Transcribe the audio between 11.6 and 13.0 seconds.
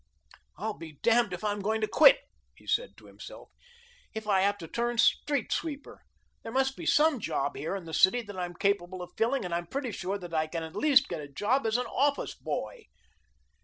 as office boy."